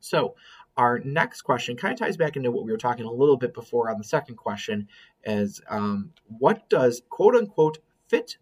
So, 0.00 0.34
our 0.76 0.98
next 0.98 1.42
question 1.42 1.76
kind 1.76 1.92
of 1.92 1.98
ties 1.98 2.16
back 2.16 2.36
into 2.36 2.50
what 2.50 2.64
we 2.64 2.72
were 2.72 2.78
talking 2.78 3.04
a 3.04 3.12
little 3.12 3.36
bit 3.36 3.54
before 3.54 3.88
on 3.88 3.98
the 3.98 4.04
second 4.04 4.34
question 4.36 4.88
is 5.24 5.60
um, 5.68 6.10
what 6.26 6.68
does 6.68 7.02
quote 7.08 7.36
unquote 7.36 7.78
fit 8.08 8.36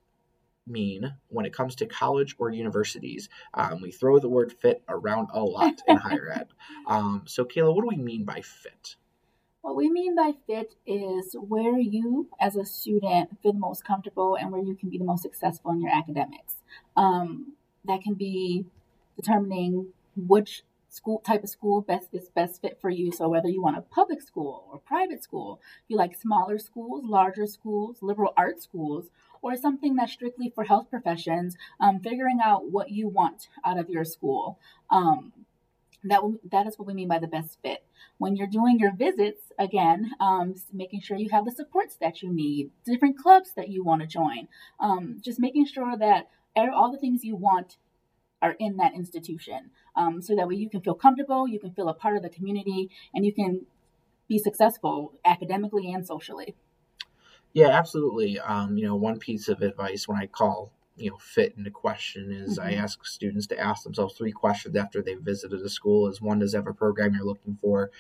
mean 0.67 1.13
when 1.29 1.45
it 1.45 1.53
comes 1.53 1.75
to 1.77 1.87
college 1.87 2.35
or 2.39 2.51
universities? 2.51 3.29
Um, 3.53 3.83
we 3.83 3.91
throw 3.91 4.19
the 4.19 4.29
word 4.29 4.53
fit 4.53 4.83
around 4.89 5.29
a 5.35 5.43
lot 5.43 5.83
in 5.87 5.97
higher 5.97 6.33
ed. 6.35 6.49
Um, 6.87 7.23
so, 7.27 7.45
Kayla, 7.45 7.75
what 7.75 7.83
do 7.83 7.89
we 7.89 8.03
mean 8.03 8.25
by 8.25 8.41
fit? 8.41 8.97
What 9.63 9.77
we 9.77 9.91
mean 9.91 10.17
by 10.17 10.33
fit 10.47 10.75
is 10.87 11.37
where 11.39 11.79
you, 11.79 12.29
as 12.41 12.57
a 12.57 12.65
student, 12.65 13.39
feel 13.43 13.53
the 13.53 13.59
most 13.59 13.85
comfortable 13.85 14.35
and 14.35 14.51
where 14.51 14.63
you 14.63 14.75
can 14.75 14.89
be 14.89 14.97
the 14.97 15.05
most 15.05 15.23
successful 15.23 15.71
in 15.73 15.83
your 15.83 15.93
academics. 15.93 16.57
Um, 16.97 17.53
that 17.85 18.03
can 18.03 18.15
be 18.15 18.65
determining 19.17 19.89
which 20.17 20.63
school 20.89 21.19
type 21.21 21.45
of 21.45 21.51
school 21.51 21.83
best 21.83 22.09
is 22.13 22.31
best 22.31 22.63
fit 22.63 22.79
for 22.81 22.89
you. 22.89 23.13
So 23.13 23.29
whether 23.29 23.49
you 23.49 23.63
want 23.63 23.77
a 23.77 23.83
public 23.83 24.23
school 24.23 24.65
or 24.73 24.79
private 24.79 25.23
school, 25.23 25.61
you 25.89 25.97
like 25.97 26.17
smaller 26.17 26.59
schools, 26.59 27.05
larger 27.05 27.47
schools, 27.47 27.99
liberal 28.01 28.33
arts 28.37 28.65
schools, 28.65 29.11
or 29.43 29.57
something 29.57 29.95
that's 29.95 30.13
strictly 30.13 30.51
for 30.55 30.65
health 30.65 30.89
professions, 30.91 31.57
um, 31.81 32.01
figuring 32.01 32.39
out 32.43 32.71
what 32.71 32.91
you 32.91 33.09
want 33.09 33.49
out 33.65 33.79
of 33.79 33.91
your 33.91 34.05
school. 34.05 34.59
Um, 34.91 35.33
that 36.05 36.21
that 36.51 36.67
is 36.67 36.79
what 36.79 36.87
we 36.87 36.95
mean 36.95 37.09
by 37.09 37.19
the 37.19 37.27
best 37.27 37.59
fit. 37.63 37.85
When 38.19 38.37
you're 38.37 38.47
doing 38.47 38.79
your 38.79 38.95
visits, 38.95 39.53
again, 39.59 40.13
um, 40.21 40.55
making 40.73 41.03
sure 41.03 41.17
you 41.17 41.31
have 41.31 41.45
the 41.45 41.51
supports 41.53 41.97
that 42.01 42.23
you 42.23 42.33
need, 42.33 42.71
different 42.87 43.19
clubs 43.19 43.53
that 43.57 43.69
you 43.69 43.85
want 43.85 44.03
to 44.03 44.07
join, 44.07 44.49
um, 44.79 45.21
just 45.23 45.39
making 45.39 45.67
sure 45.67 45.97
that 45.97 46.29
all 46.57 46.91
the 46.93 46.99
things 46.99 47.25
you 47.25 47.37
want 47.37 47.77
are 48.43 48.57
in 48.59 48.77
that 48.79 48.95
institution, 48.95 49.71
um, 49.97 50.23
so 50.23 50.35
that 50.35 50.49
way 50.49 50.55
you 50.55 50.69
can 50.71 50.81
feel 50.81 50.95
comfortable, 50.95 51.47
you 51.47 51.61
can 51.61 51.73
feel 51.73 51.89
a 51.89 51.95
part 51.95 52.17
of 52.17 52.23
the 52.23 52.31
community, 52.31 52.91
and 53.15 53.25
you 53.25 53.33
can 53.33 53.67
be 54.29 54.39
successful 54.39 55.13
academically 55.25 55.93
and 55.93 56.07
socially. 56.07 56.55
Yeah, 57.53 57.69
absolutely. 57.69 58.39
Um, 58.39 58.79
you 58.79 58.87
know, 58.87 58.95
one 58.95 59.19
piece 59.19 59.49
of 59.49 59.61
advice 59.61 60.07
when 60.07 60.19
I 60.19 60.27
call 60.27 60.73
you 61.01 61.11
know 61.11 61.19
fit 61.19 61.55
into 61.57 61.71
question 61.71 62.33
is 62.33 62.59
mm-hmm. 62.59 62.69
I 62.69 62.75
ask 62.75 63.05
students 63.05 63.47
to 63.49 63.59
ask 63.59 63.83
themselves 63.83 64.15
three 64.15 64.33
questions 64.33 64.77
after 64.77 65.03
they've 65.03 65.21
visited 65.21 65.61
a 65.61 65.69
school. 65.69 66.09
Is 66.09 66.21
one 66.21 66.39
does 66.39 66.55
have 66.55 66.67
a 66.67 66.75
program 66.75 67.15
you're 67.15 67.25
looking 67.25 67.57
for? 67.61 67.91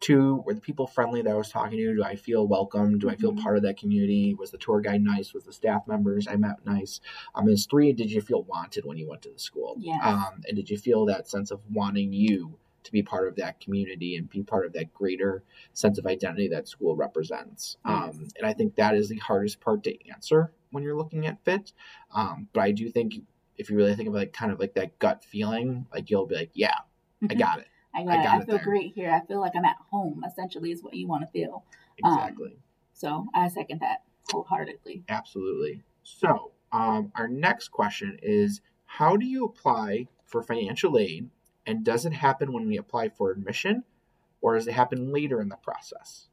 Two 0.00 0.42
were 0.46 0.54
the 0.54 0.60
people 0.60 0.86
friendly 0.86 1.22
that 1.22 1.30
I 1.30 1.34
was 1.34 1.50
talking 1.50 1.78
to? 1.78 1.96
Do 1.96 2.04
I 2.04 2.14
feel 2.14 2.46
welcome? 2.46 2.98
Do 2.98 3.10
I 3.10 3.16
feel 3.16 3.32
mm-hmm. 3.32 3.42
part 3.42 3.56
of 3.56 3.62
that 3.64 3.78
community? 3.78 4.34
Was 4.34 4.50
the 4.50 4.58
tour 4.58 4.80
guide 4.80 5.02
nice? 5.02 5.34
Was 5.34 5.44
the 5.44 5.52
staff 5.52 5.88
members 5.88 6.28
I 6.28 6.36
met 6.36 6.64
nice? 6.64 7.00
Um 7.34 7.48
is 7.48 7.66
three 7.66 7.92
did 7.92 8.10
you 8.10 8.20
feel 8.20 8.42
wanted 8.42 8.84
when 8.84 8.96
you 8.96 9.08
went 9.08 9.22
to 9.22 9.32
the 9.32 9.38
school? 9.38 9.76
Yeah 9.78 9.98
um 10.02 10.42
and 10.46 10.56
did 10.56 10.70
you 10.70 10.78
feel 10.78 11.06
that 11.06 11.28
sense 11.28 11.50
of 11.50 11.60
wanting 11.72 12.12
you 12.12 12.58
to 12.88 12.92
be 12.92 13.02
part 13.02 13.28
of 13.28 13.36
that 13.36 13.60
community 13.60 14.16
and 14.16 14.30
be 14.30 14.42
part 14.42 14.64
of 14.64 14.72
that 14.72 14.94
greater 14.94 15.42
sense 15.74 15.98
of 15.98 16.06
identity 16.06 16.48
that 16.48 16.66
school 16.66 16.96
represents. 16.96 17.76
Um, 17.84 18.28
and 18.36 18.46
I 18.46 18.54
think 18.54 18.76
that 18.76 18.94
is 18.94 19.10
the 19.10 19.18
hardest 19.18 19.60
part 19.60 19.84
to 19.84 20.10
answer 20.10 20.52
when 20.70 20.82
you're 20.82 20.96
looking 20.96 21.26
at 21.26 21.44
fit. 21.44 21.72
Um, 22.14 22.48
but 22.52 22.60
I 22.60 22.72
do 22.72 22.90
think 22.90 23.14
if 23.56 23.70
you 23.70 23.76
really 23.76 23.94
think 23.94 24.08
of 24.08 24.14
like 24.14 24.32
kind 24.32 24.52
of 24.52 24.60
like 24.60 24.74
that 24.74 24.98
gut 24.98 25.24
feeling, 25.24 25.86
like 25.92 26.10
you'll 26.10 26.26
be 26.26 26.36
like, 26.36 26.50
yeah, 26.54 26.74
I 27.28 27.34
got 27.34 27.58
it. 27.60 27.66
I 27.94 28.04
got, 28.04 28.18
I, 28.18 28.22
got 28.22 28.40
it. 28.40 28.42
I 28.42 28.44
feel 28.46 28.56
there. 28.56 28.64
great 28.64 28.92
here. 28.94 29.10
I 29.10 29.26
feel 29.26 29.40
like 29.40 29.52
I'm 29.56 29.64
at 29.64 29.76
home. 29.90 30.22
Essentially, 30.26 30.70
is 30.70 30.82
what 30.82 30.94
you 30.94 31.08
want 31.08 31.22
to 31.22 31.28
feel. 31.28 31.64
Exactly. 31.98 32.50
Um, 32.50 32.62
so 32.92 33.26
I 33.34 33.48
second 33.48 33.80
that 33.80 34.02
wholeheartedly. 34.30 35.04
Absolutely. 35.08 35.82
So 36.02 36.52
um, 36.72 37.12
our 37.14 37.28
next 37.28 37.68
question 37.68 38.18
is 38.22 38.60
how 38.84 39.16
do 39.16 39.26
you 39.26 39.44
apply 39.44 40.08
for 40.24 40.42
financial 40.42 40.98
aid? 40.98 41.30
And 41.66 41.84
does 41.84 42.06
it 42.06 42.12
happen 42.12 42.52
when 42.52 42.66
we 42.66 42.78
apply 42.78 43.10
for 43.10 43.30
admission 43.30 43.84
or 44.40 44.54
does 44.54 44.66
it 44.66 44.74
happen 44.74 45.12
later 45.12 45.40
in 45.40 45.48
the 45.48 45.56
process? 45.56 46.28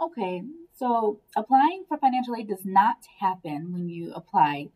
Okay, 0.00 0.42
so 0.82 1.20
applying 1.36 1.84
for 1.86 1.96
financial 1.96 2.34
aid 2.34 2.48
does 2.48 2.64
not 2.64 2.96
happen 3.20 3.72
when 3.72 3.88
you 3.88 4.12
apply 4.14 4.70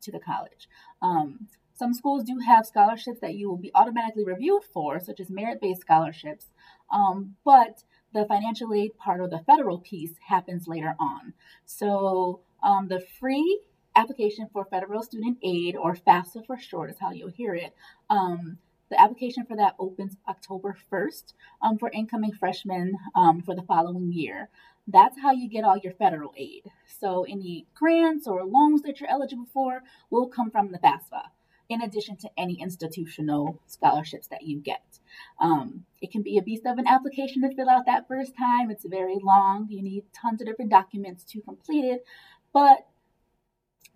to 0.00 0.10
the 0.10 0.18
college. 0.18 0.66
Um, 1.02 1.46
some 1.74 1.92
schools 1.92 2.24
do 2.24 2.38
have 2.38 2.64
scholarships 2.64 3.20
that 3.20 3.34
you 3.34 3.50
will 3.50 3.58
be 3.58 3.70
automatically 3.74 4.24
reviewed 4.24 4.64
for, 4.64 4.98
such 4.98 5.20
as 5.20 5.28
merit 5.28 5.60
based 5.60 5.82
scholarships, 5.82 6.46
um, 6.90 7.36
but 7.44 7.84
the 8.14 8.24
financial 8.24 8.72
aid 8.72 8.96
part 8.96 9.20
or 9.20 9.28
the 9.28 9.40
federal 9.46 9.78
piece 9.78 10.14
happens 10.26 10.66
later 10.66 10.96
on. 10.98 11.34
So 11.66 12.40
um, 12.62 12.88
the 12.88 13.04
free 13.20 13.60
application 13.94 14.48
for 14.54 14.64
federal 14.64 15.02
student 15.02 15.36
aid, 15.42 15.76
or 15.76 15.94
FAFSA 15.94 16.46
for 16.46 16.56
short, 16.56 16.88
is 16.88 16.96
how 16.98 17.10
you'll 17.10 17.28
hear 17.28 17.54
it. 17.54 17.74
Um, 18.08 18.56
the 18.92 19.00
application 19.00 19.46
for 19.46 19.56
that 19.56 19.74
opens 19.78 20.16
October 20.28 20.76
1st 20.92 21.32
um, 21.62 21.78
for 21.78 21.90
incoming 21.90 22.32
freshmen 22.32 22.94
um, 23.14 23.40
for 23.40 23.54
the 23.56 23.62
following 23.62 24.12
year. 24.12 24.50
That's 24.86 25.18
how 25.20 25.32
you 25.32 25.48
get 25.48 25.64
all 25.64 25.78
your 25.78 25.94
federal 25.94 26.34
aid. 26.36 26.64
So 26.86 27.24
any 27.24 27.66
grants 27.74 28.26
or 28.26 28.44
loans 28.44 28.82
that 28.82 29.00
you're 29.00 29.08
eligible 29.08 29.48
for 29.52 29.82
will 30.10 30.28
come 30.28 30.50
from 30.50 30.72
the 30.72 30.78
FAFSA, 30.78 31.22
in 31.70 31.80
addition 31.80 32.16
to 32.18 32.30
any 32.36 32.60
institutional 32.60 33.58
scholarships 33.66 34.26
that 34.28 34.42
you 34.42 34.58
get. 34.58 34.98
Um, 35.40 35.86
it 36.02 36.12
can 36.12 36.22
be 36.22 36.36
a 36.36 36.42
beast 36.42 36.66
of 36.66 36.76
an 36.76 36.86
application 36.86 37.42
to 37.42 37.54
fill 37.54 37.70
out 37.70 37.86
that 37.86 38.08
first 38.08 38.36
time. 38.36 38.70
It's 38.70 38.84
very 38.84 39.16
long. 39.22 39.68
You 39.70 39.82
need 39.82 40.04
tons 40.12 40.42
of 40.42 40.46
different 40.46 40.70
documents 40.70 41.24
to 41.32 41.40
complete 41.40 41.86
it, 41.86 42.04
but 42.52 42.86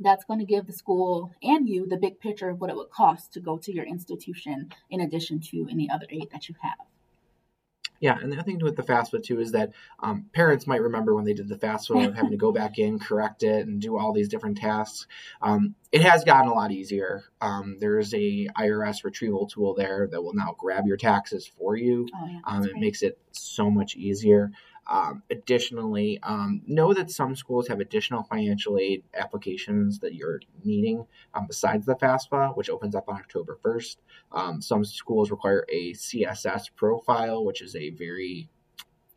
that's 0.00 0.24
going 0.24 0.40
to 0.40 0.44
give 0.44 0.66
the 0.66 0.72
school 0.72 1.32
and 1.42 1.68
you 1.68 1.86
the 1.86 1.96
big 1.96 2.20
picture 2.20 2.48
of 2.50 2.60
what 2.60 2.70
it 2.70 2.76
would 2.76 2.90
cost 2.90 3.32
to 3.32 3.40
go 3.40 3.56
to 3.58 3.72
your 3.72 3.84
institution 3.84 4.70
in 4.90 5.00
addition 5.00 5.40
to 5.40 5.66
any 5.70 5.88
other 5.90 6.06
aid 6.10 6.28
that 6.32 6.48
you 6.48 6.54
have. 6.62 6.86
Yeah, 8.00 8.18
and 8.20 8.30
the 8.30 8.36
other 8.36 8.44
thing 8.44 8.58
with 8.60 8.76
the 8.76 8.82
FAFSA 8.82 9.22
too 9.22 9.40
is 9.40 9.52
that 9.52 9.72
um, 10.00 10.26
parents 10.34 10.66
might 10.66 10.82
remember 10.82 11.14
when 11.14 11.24
they 11.24 11.32
did 11.32 11.48
the 11.48 11.56
FAFSA 11.56 12.08
of 12.08 12.14
having 12.14 12.32
to 12.32 12.36
go 12.36 12.52
back 12.52 12.78
in, 12.78 12.98
correct 12.98 13.42
it, 13.42 13.66
and 13.66 13.80
do 13.80 13.96
all 13.96 14.12
these 14.12 14.28
different 14.28 14.58
tasks. 14.58 15.06
Um, 15.40 15.74
it 15.92 16.02
has 16.02 16.24
gotten 16.24 16.50
a 16.50 16.54
lot 16.54 16.72
easier. 16.72 17.24
Um, 17.40 17.78
there's 17.80 18.12
a 18.12 18.48
IRS 18.48 19.04
retrieval 19.04 19.46
tool 19.46 19.74
there 19.74 20.08
that 20.10 20.22
will 20.22 20.34
now 20.34 20.54
grab 20.58 20.86
your 20.86 20.98
taxes 20.98 21.50
for 21.58 21.76
you. 21.76 22.06
Oh, 22.14 22.26
yeah, 22.26 22.40
Um, 22.44 22.64
it 22.64 22.76
makes 22.76 23.02
it 23.02 23.18
so 23.32 23.70
much 23.70 23.96
easier. 23.96 24.52
Um, 24.88 25.22
additionally, 25.30 26.18
um, 26.22 26.62
know 26.66 26.94
that 26.94 27.10
some 27.10 27.34
schools 27.34 27.68
have 27.68 27.80
additional 27.80 28.22
financial 28.22 28.78
aid 28.78 29.02
applications 29.14 29.98
that 30.00 30.14
you're 30.14 30.40
needing 30.64 31.06
um, 31.34 31.46
besides 31.46 31.86
the 31.86 31.96
FAFSA, 31.96 32.56
which 32.56 32.70
opens 32.70 32.94
up 32.94 33.08
on 33.08 33.16
October 33.16 33.58
1st. 33.64 33.96
Um, 34.32 34.62
some 34.62 34.84
schools 34.84 35.30
require 35.30 35.64
a 35.68 35.92
CSS 35.92 36.66
profile, 36.76 37.44
which 37.44 37.62
is 37.62 37.74
a 37.74 37.90
very 37.90 38.48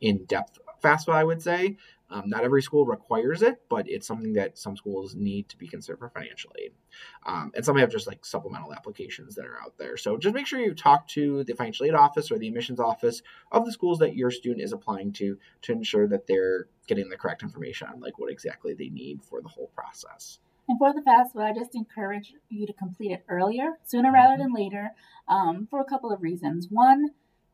in 0.01 0.25
depth 0.25 0.57
FAFSA, 0.83 1.09
I 1.09 1.23
would 1.23 1.41
say. 1.41 1.77
Um, 2.11 2.23
not 2.27 2.43
every 2.43 2.61
school 2.61 2.85
requires 2.85 3.41
it, 3.41 3.61
but 3.69 3.87
it's 3.87 4.07
something 4.07 4.33
that 4.33 4.57
some 4.57 4.75
schools 4.75 5.15
need 5.15 5.47
to 5.49 5.57
be 5.57 5.67
considered 5.67 5.99
for 5.99 6.09
financial 6.09 6.51
aid. 6.59 6.71
Um, 7.25 7.51
and 7.55 7.63
some 7.63 7.77
have 7.77 7.91
just 7.91 8.07
like 8.07 8.25
supplemental 8.25 8.73
applications 8.73 9.35
that 9.35 9.45
are 9.45 9.61
out 9.61 9.77
there. 9.77 9.95
So 9.95 10.17
just 10.17 10.33
make 10.33 10.47
sure 10.47 10.59
you 10.59 10.73
talk 10.73 11.07
to 11.09 11.43
the 11.43 11.53
financial 11.53 11.85
aid 11.85 11.93
office 11.93 12.31
or 12.31 12.39
the 12.39 12.47
admissions 12.47 12.79
office 12.79 13.21
of 13.51 13.65
the 13.65 13.71
schools 13.71 13.99
that 13.99 14.15
your 14.15 14.31
student 14.31 14.61
is 14.61 14.73
applying 14.73 15.13
to 15.13 15.37
to 15.63 15.71
ensure 15.71 16.07
that 16.07 16.25
they're 16.25 16.67
getting 16.87 17.09
the 17.09 17.17
correct 17.17 17.43
information 17.43 17.87
on 17.87 17.99
like 17.99 18.17
what 18.17 18.31
exactly 18.31 18.73
they 18.73 18.89
need 18.89 19.23
for 19.23 19.41
the 19.41 19.49
whole 19.49 19.71
process. 19.75 20.39
And 20.69 20.77
for 20.77 20.93
the 20.93 21.01
FAFSA, 21.01 21.41
I 21.41 21.51
just 21.51 21.73
encourage 21.73 22.33
you 22.49 22.67
to 22.67 22.73
complete 22.73 23.11
it 23.11 23.25
earlier, 23.27 23.79
sooner 23.85 24.11
rather 24.11 24.37
than 24.37 24.53
later, 24.53 24.91
um, 25.27 25.67
for 25.67 25.81
a 25.81 25.85
couple 25.85 26.11
of 26.11 26.21
reasons. 26.21 26.67
One, 26.69 27.09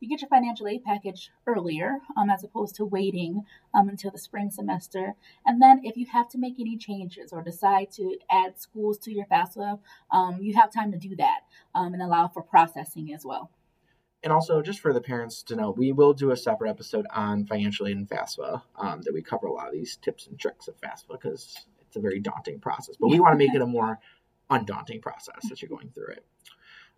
you 0.06 0.10
get 0.10 0.22
your 0.22 0.30
financial 0.30 0.68
aid 0.68 0.84
package 0.84 1.32
earlier, 1.48 1.98
um, 2.16 2.30
as 2.30 2.44
opposed 2.44 2.76
to 2.76 2.86
waiting 2.86 3.44
um, 3.74 3.90
until 3.90 4.12
the 4.12 4.20
spring 4.20 4.52
semester. 4.52 5.16
And 5.46 5.62
then, 5.62 5.82
if 5.84 5.98
you 5.98 6.06
have 6.14 6.30
to 6.30 6.38
make 6.38 6.60
any 6.60 6.78
changes 6.78 7.34
or 7.34 7.42
decide 7.42 7.92
to 7.94 8.16
add 8.30 8.62
schools 8.62 9.00
to 9.00 9.12
your 9.12 9.26
FAFSA, 9.26 9.80
um, 10.12 10.38
you 10.40 10.54
have 10.56 10.72
time 10.72 10.92
to 10.92 10.98
do 10.98 11.16
that 11.16 11.42
um, 11.74 11.94
and 11.94 12.04
allow 12.04 12.28
for 12.28 12.44
processing 12.44 13.12
as 13.14 13.26
well. 13.26 13.50
And 14.24 14.32
also, 14.32 14.62
just 14.62 14.80
for 14.80 14.94
the 14.94 15.02
parents 15.02 15.44
to 15.44 15.56
know, 15.56 15.72
we 15.72 15.92
will 15.92 16.14
do 16.14 16.32
a 16.32 16.38
separate 16.38 16.70
episode 16.70 17.06
on 17.14 17.46
financial 17.46 17.88
aid 17.88 17.98
and 17.98 18.08
FAFSA 18.08 18.62
um, 18.78 19.02
that 19.02 19.14
we 19.14 19.22
cover 19.22 19.48
a 19.48 19.54
lot 19.54 19.68
of 19.68 19.74
these 19.74 19.98
tips 19.98 20.28
and 20.28 20.40
tricks 20.40 20.68
of 20.68 20.80
FAFSA 20.82 21.10
because 21.10 21.66
it's 21.82 21.96
a 21.96 22.00
very 22.00 22.20
daunting 22.20 22.60
process. 22.60 22.96
But 23.00 23.10
we 23.10 23.20
want 23.20 23.34
to 23.34 23.38
make 23.38 23.56
it 23.56 23.62
a 23.62 23.68
more 23.68 24.00
undaunting 24.50 25.02
process 25.02 25.52
as 25.52 25.62
you're 25.62 25.70
going 25.70 25.90
through 25.90 26.08
it. 26.08 26.26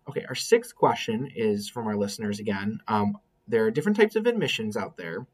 Okay, 0.08 0.24
our 0.26 0.34
sixth 0.34 0.74
question 0.74 1.30
is 1.34 1.68
from 1.68 1.86
our 1.86 1.96
listeners 1.96 2.40
again. 2.40 2.80
Um, 2.88 3.18
there 3.46 3.64
are 3.64 3.70
different 3.70 3.96
types 3.96 4.16
of 4.16 4.26
admissions 4.26 4.76
out 4.76 4.96
there 4.96 5.26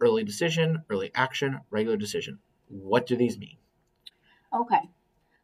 early 0.00 0.24
decision, 0.24 0.82
early 0.90 1.10
action, 1.14 1.60
regular 1.70 1.96
decision. 1.96 2.38
What 2.68 3.06
do 3.06 3.16
these 3.16 3.38
mean? 3.38 3.56
Okay. 4.52 4.90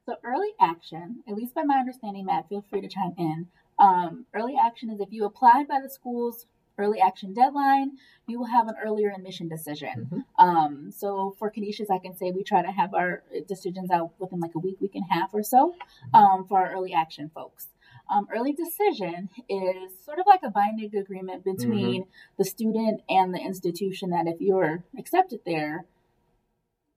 So 0.06 0.16
early 0.24 0.50
action, 0.60 1.22
at 1.28 1.34
least 1.34 1.54
by 1.54 1.62
my 1.62 1.76
understanding, 1.76 2.26
Matt, 2.26 2.48
feel 2.48 2.64
free 2.68 2.80
to 2.80 2.88
chime 2.88 3.14
in. 3.16 3.46
Um, 3.78 4.26
early 4.34 4.56
action 4.60 4.90
is 4.90 5.00
if 5.00 5.12
you 5.12 5.24
apply 5.24 5.64
by 5.68 5.80
the 5.80 5.88
school's 5.88 6.46
early 6.76 7.00
action 7.00 7.32
deadline, 7.32 7.92
you 8.26 8.38
will 8.38 8.46
have 8.46 8.66
an 8.66 8.74
earlier 8.84 9.12
admission 9.16 9.48
decision. 9.48 10.08
Mhm. 10.10 10.44
Um, 10.44 10.90
so 10.90 11.34
for 11.38 11.48
Canisius, 11.48 11.90
I 11.90 11.98
can 11.98 12.14
say 12.16 12.32
we 12.32 12.42
try 12.42 12.62
to 12.62 12.72
have 12.72 12.92
our 12.92 13.22
decisions 13.46 13.90
out 13.90 14.12
within 14.18 14.40
like 14.40 14.54
a 14.56 14.58
week, 14.58 14.80
week 14.80 14.94
and 14.96 15.04
a 15.08 15.14
half 15.14 15.32
or 15.32 15.42
so 15.42 15.74
um, 16.12 16.44
for 16.46 16.58
our 16.58 16.72
early 16.72 16.92
action 16.92 17.30
folks. 17.32 17.68
Um, 18.12 18.26
early 18.34 18.52
decision 18.52 19.30
is 19.48 19.92
sort 20.04 20.18
of 20.18 20.26
like 20.26 20.40
a 20.44 20.50
binding 20.50 20.94
agreement 20.94 21.42
between 21.44 22.04
the 22.38 22.44
student 22.44 23.00
and 23.08 23.32
the 23.34 23.38
institution 23.38 24.10
that 24.10 24.26
if 24.26 24.40
you're 24.40 24.84
accepted 24.98 25.40
there, 25.46 25.86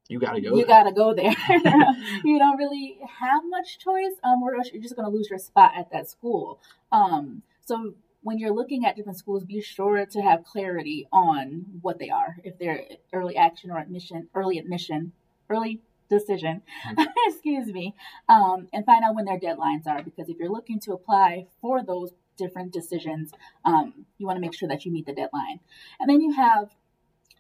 You 0.10 0.20
got 0.20 0.34
to 0.34 0.42
go. 0.42 0.50
you 0.50 0.58
there. 0.58 0.66
gotta 0.68 0.92
go 0.92 1.14
there. 1.14 1.34
you 2.26 2.38
don't 2.40 2.58
really 2.58 3.00
have 3.20 3.42
much 3.50 3.80
choice, 3.80 4.16
um, 4.24 4.44
or 4.44 4.56
else 4.56 4.70
you're 4.74 4.82
just 4.82 4.96
gonna 4.96 5.10
lose 5.10 5.30
your 5.30 5.40
spot 5.40 5.72
at 5.78 5.92
that 5.92 6.10
school. 6.10 6.60
Um, 6.92 7.42
so 7.66 7.94
when 8.22 8.38
you're 8.38 8.54
looking 8.54 8.86
at 8.86 8.96
different 8.98 9.18
schools, 9.18 9.46
be 9.46 9.62
sure 9.62 10.06
to 10.06 10.22
have 10.22 10.44
clarity 10.44 11.08
on 11.14 11.66
what 11.82 12.00
they 12.00 12.10
are. 12.10 12.38
If 12.44 12.60
they're 12.60 12.84
early 13.14 13.38
action 13.38 13.72
or 13.72 13.78
admission, 13.80 14.28
early 14.36 14.58
admission, 14.60 15.14
early 15.50 15.80
decision, 16.10 16.62
excuse 17.28 17.68
me, 17.68 17.96
um, 18.30 18.68
and 18.74 18.86
find 18.86 19.04
out 19.04 19.16
when 19.16 19.26
their 19.26 19.40
deadlines 19.40 19.88
are. 19.88 20.04
Because 20.04 20.30
if 20.30 20.38
you're 20.38 20.52
looking 20.52 20.80
to 20.82 20.94
apply 20.94 21.48
for 21.62 21.84
those 21.84 22.12
different 22.38 22.72
decisions, 22.72 23.32
um, 23.66 24.06
you 24.18 24.26
want 24.26 24.38
to 24.38 24.42
make 24.42 24.54
sure 24.54 24.70
that 24.70 24.86
you 24.86 24.92
meet 24.92 25.06
the 25.06 25.14
deadline. 25.14 25.60
And 26.00 26.10
then 26.10 26.22
you 26.22 26.34
have 26.34 26.70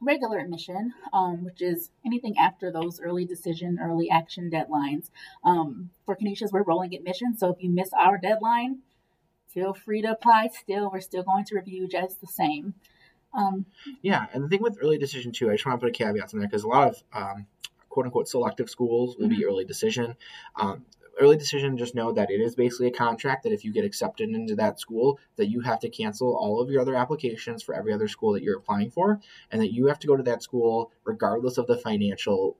regular 0.02 0.40
admission, 0.40 0.94
um, 1.14 1.44
which 1.44 1.62
is 1.62 1.90
anything 2.06 2.38
after 2.38 2.72
those 2.72 3.00
early 3.00 3.26
decision, 3.26 3.80
early 3.82 4.10
action 4.10 4.50
deadlines. 4.50 5.10
Um, 5.44 5.90
for 6.06 6.16
Canisius, 6.16 6.52
we're 6.52 6.64
rolling 6.64 6.94
admission, 6.94 7.38
so 7.38 7.50
if 7.50 7.62
you 7.62 7.70
miss 7.70 7.90
our 7.98 8.18
deadline, 8.18 8.80
feel 9.48 9.74
free 9.74 10.02
to 10.02 10.12
apply 10.12 10.50
still. 10.54 10.92
We're 10.92 11.02
still 11.02 11.24
going 11.24 11.46
to 11.46 11.56
review 11.56 11.88
just 11.88 12.22
the 12.22 12.28
same. 12.28 12.76
Um, 13.34 13.66
Yeah, 14.02 14.26
and 14.34 14.44
the 14.44 14.48
thing 14.48 14.62
with 14.62 14.78
early 14.82 14.98
decision 14.98 15.32
too, 15.32 15.50
I 15.50 15.54
just 15.54 15.66
want 15.66 15.80
to 15.80 15.86
put 15.86 15.90
a 15.90 15.98
caveat 15.98 16.34
in 16.34 16.40
there 16.40 16.48
because 16.48 16.64
a 16.64 16.68
lot 16.68 16.90
of 16.90 17.04
um, 17.14 17.46
quote 17.90 18.06
unquote 18.06 18.28
selective 18.28 18.70
schools 18.70 19.18
will 19.18 19.30
be 19.30 19.46
early 19.46 19.66
decision. 19.66 20.16
Um, 20.56 20.86
early 21.20 21.38
decision, 21.38 21.78
just 21.78 21.96
know 21.96 22.12
that 22.14 22.30
it 22.30 22.42
is 22.42 22.56
basically 22.56 22.88
a 22.88 22.92
contract 22.92 23.44
that 23.44 23.52
if 23.54 23.66
you 23.66 23.74
get 23.74 23.86
accepted 23.86 24.30
into 24.30 24.56
that 24.56 24.80
school, 24.80 25.20
that 25.36 25.48
you 25.48 25.62
have 25.62 25.80
to 25.80 25.90
cancel 25.90 26.36
all 26.36 26.62
of 26.62 26.70
your 26.70 26.82
other 26.82 26.96
applications 26.96 27.64
for 27.64 27.74
every 27.74 27.94
other 27.94 28.08
school 28.08 28.34
that 28.34 28.44
you're 28.44 28.58
applying 28.58 28.92
for, 28.92 29.20
and 29.52 29.62
that 29.62 29.74
you 29.74 29.88
have 29.88 30.00
to 30.00 30.08
go 30.08 30.16
to 30.16 30.24
that 30.24 30.44
school 30.44 30.92
regardless 31.06 31.58
of 31.58 31.68
the 31.68 31.78
financial 31.78 32.58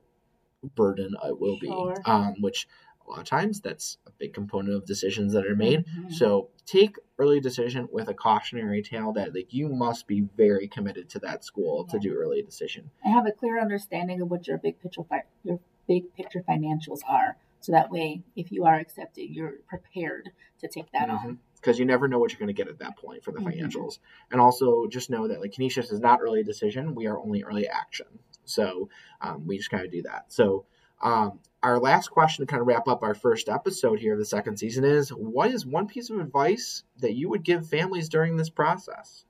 burden 0.74 1.14
it 1.24 1.38
will 1.38 1.56
Sure. 1.58 1.94
be. 1.94 2.02
Um, 2.04 2.34
which 2.40 2.66
a 3.08 3.10
lot 3.12 3.20
of 3.20 3.24
times 3.26 3.60
that's 3.60 3.96
a 4.06 4.10
big 4.18 4.34
component 4.34 4.74
of 4.74 4.84
decisions 4.84 5.32
that 5.32 5.46
are 5.46 5.56
made. 5.56 5.84
mhm. 5.86 6.12
So 6.12 6.50
take 6.66 6.96
early 7.18 7.40
decision 7.40 7.88
with 7.90 8.08
a 8.08 8.14
cautionary 8.14 8.82
tale 8.82 9.12
that 9.14 9.34
like 9.34 9.52
you 9.52 9.68
must 9.68 10.06
be 10.06 10.20
very 10.36 10.68
committed 10.68 11.08
to 11.10 11.18
that 11.20 11.44
school 11.44 11.84
to 11.86 11.98
do 11.98 12.14
early 12.14 12.42
decision. 12.42 12.90
and 13.04 13.14
have 13.14 13.26
a 13.26 13.32
clear 13.32 13.60
understanding 13.60 14.20
of 14.20 14.30
what 14.30 14.46
your 14.46 14.58
big 14.58 14.78
picture 14.80 15.02
fi- 15.04 15.24
your 15.42 15.58
big 15.86 16.12
picture 16.14 16.42
financials 16.46 17.00
are, 17.08 17.36
so 17.60 17.72
that 17.72 17.90
way, 17.90 18.22
if 18.36 18.52
you 18.52 18.64
are 18.66 18.74
accepted, 18.76 19.30
you're 19.30 19.54
prepared 19.66 20.28
to 20.60 20.68
take 20.68 20.90
that 20.92 21.08
on. 21.08 21.38
Because 21.56 21.78
you 21.78 21.84
never 21.86 22.06
know 22.06 22.18
what 22.18 22.30
you're 22.30 22.38
going 22.38 22.46
to 22.48 22.52
get 22.52 22.68
at 22.68 22.78
that 22.78 22.96
point 22.98 23.24
for 23.24 23.32
the 23.32 23.40
Mhm. 23.40 23.52
financials. 23.52 23.98
And 24.30 24.40
also 24.40 24.86
just 24.86 25.08
know 25.10 25.26
that 25.28 25.40
like 25.40 25.52
Canisius 25.52 25.90
is 25.90 25.98
not 26.00 26.20
early 26.20 26.42
decision. 26.44 26.94
We 26.94 27.06
are 27.06 27.18
only 27.18 27.42
early 27.42 27.66
action. 27.66 28.06
So 28.44 28.88
um, 29.20 29.46
we 29.46 29.56
just 29.56 29.70
kind 29.70 29.84
of 29.84 29.90
do 29.90 30.02
that. 30.02 30.32
So 30.32 30.66
um, 31.00 31.38
our 31.62 31.78
last 31.78 32.10
question 32.10 32.46
to 32.46 32.50
kind 32.50 32.60
of 32.60 32.66
wrap 32.66 32.88
up 32.88 33.02
our 33.02 33.14
first 33.14 33.48
episode 33.48 33.98
here 33.98 34.12
of 34.12 34.18
the 34.18 34.24
second 34.24 34.56
season 34.58 34.84
is 34.84 35.10
what 35.10 35.50
is 35.50 35.66
one 35.66 35.86
piece 35.86 36.10
of 36.10 36.18
advice 36.18 36.84
that 36.98 37.14
you 37.14 37.28
would 37.28 37.42
give 37.42 37.68
families 37.68 38.08
during 38.08 38.36
this 38.36 38.50
process? 38.50 39.24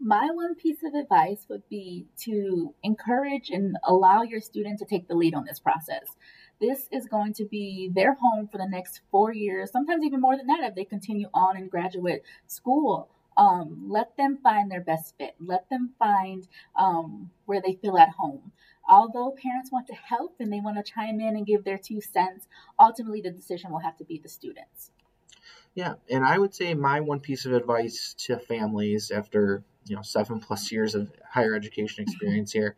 My 0.00 0.28
one 0.32 0.54
piece 0.54 0.82
of 0.84 0.94
advice 0.94 1.46
would 1.48 1.68
be 1.68 2.06
to 2.22 2.74
encourage 2.82 3.50
and 3.50 3.76
allow 3.84 4.22
your 4.22 4.40
student 4.40 4.78
to 4.80 4.84
take 4.84 5.08
the 5.08 5.14
lead 5.14 5.34
on 5.34 5.44
this 5.44 5.60
process. 5.60 6.16
This 6.60 6.88
is 6.92 7.06
going 7.06 7.32
to 7.34 7.44
be 7.44 7.90
their 7.94 8.14
home 8.14 8.48
for 8.48 8.58
the 8.58 8.68
next 8.68 9.00
four 9.10 9.32
years, 9.32 9.70
sometimes 9.70 10.04
even 10.04 10.20
more 10.20 10.36
than 10.36 10.46
that 10.46 10.60
if 10.62 10.74
they 10.74 10.84
continue 10.84 11.28
on 11.32 11.56
in 11.56 11.68
graduate 11.68 12.22
school. 12.46 13.08
Um, 13.36 13.86
let 13.88 14.16
them 14.16 14.38
find 14.42 14.70
their 14.70 14.80
best 14.80 15.14
fit. 15.18 15.34
Let 15.40 15.68
them 15.68 15.90
find 15.98 16.46
um, 16.78 17.30
where 17.46 17.60
they 17.60 17.78
feel 17.82 17.98
at 17.98 18.10
home. 18.10 18.52
Although 18.88 19.30
parents 19.30 19.72
want 19.72 19.86
to 19.86 19.94
help 19.94 20.36
and 20.40 20.52
they 20.52 20.60
want 20.60 20.76
to 20.76 20.92
chime 20.92 21.20
in 21.20 21.36
and 21.36 21.46
give 21.46 21.64
their 21.64 21.78
two 21.78 22.00
cents, 22.00 22.46
ultimately 22.78 23.20
the 23.20 23.30
decision 23.30 23.72
will 23.72 23.78
have 23.78 23.96
to 23.96 24.04
be 24.04 24.18
the 24.18 24.28
students. 24.28 24.90
Yeah, 25.74 25.94
and 26.08 26.24
I 26.24 26.38
would 26.38 26.54
say 26.54 26.74
my 26.74 27.00
one 27.00 27.20
piece 27.20 27.46
of 27.46 27.52
advice 27.52 28.14
to 28.26 28.38
families 28.38 29.10
after 29.10 29.64
you 29.86 29.96
know 29.96 30.02
seven 30.02 30.38
plus 30.38 30.70
years 30.70 30.94
of 30.94 31.10
higher 31.28 31.54
education 31.54 32.02
experience 32.08 32.52
here 32.52 32.76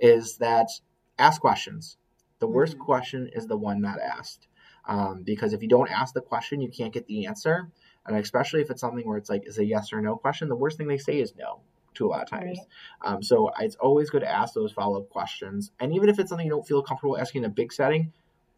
is 0.00 0.38
that 0.38 0.70
ask 1.18 1.40
questions. 1.40 1.96
The 2.38 2.46
worst 2.46 2.74
mm-hmm. 2.74 2.84
question 2.84 3.30
is 3.34 3.46
the 3.46 3.56
one 3.56 3.80
not 3.80 3.98
asked, 4.00 4.46
um, 4.86 5.24
because 5.24 5.52
if 5.52 5.62
you 5.62 5.68
don't 5.68 5.90
ask 5.90 6.14
the 6.14 6.20
question, 6.20 6.60
you 6.60 6.70
can't 6.70 6.92
get 6.92 7.06
the 7.06 7.26
answer, 7.26 7.68
and 8.06 8.16
especially 8.16 8.60
if 8.62 8.70
it's 8.70 8.80
something 8.80 9.06
where 9.06 9.18
it's 9.18 9.28
like 9.28 9.46
is 9.46 9.58
a 9.58 9.64
yes 9.64 9.92
or 9.92 10.00
no 10.00 10.16
question, 10.16 10.48
the 10.48 10.56
worst 10.56 10.78
thing 10.78 10.86
they 10.86 10.98
say 10.98 11.20
is 11.20 11.34
no 11.36 11.60
to 11.98 12.06
a 12.06 12.08
lot 12.08 12.22
of 12.22 12.30
times. 12.30 12.58
Right. 12.58 13.12
Um, 13.12 13.22
so 13.22 13.50
it's 13.60 13.76
always 13.76 14.10
good 14.10 14.22
to 14.22 14.30
ask 14.30 14.54
those 14.54 14.72
follow 14.72 15.00
up 15.00 15.10
questions, 15.10 15.70
and 15.78 15.94
even 15.94 16.08
if 16.08 16.18
it's 16.18 16.30
something 16.30 16.46
you 16.46 16.52
don't 16.52 16.66
feel 16.66 16.82
comfortable 16.82 17.18
asking 17.18 17.44
in 17.44 17.50
a 17.50 17.52
big 17.52 17.72
setting, 17.72 18.12